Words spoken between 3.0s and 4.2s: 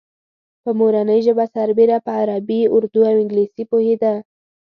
او انګلیسي پوهېده.